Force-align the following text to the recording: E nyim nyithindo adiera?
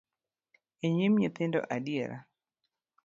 E 0.85 0.87
nyim 0.95 1.13
nyithindo 1.19 1.59
adiera? 1.75 2.17